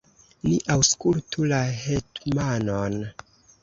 [0.47, 3.03] ni aŭskultu la hetmanon!